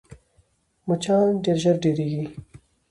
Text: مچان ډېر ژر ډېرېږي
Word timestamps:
مچان 0.87 1.29
ډېر 1.43 1.57
ژر 1.63 1.75
ډېرېږي 1.83 2.25